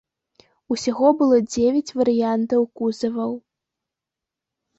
[0.75, 3.37] Усяго было дзевяць варыянтаў кузаваў.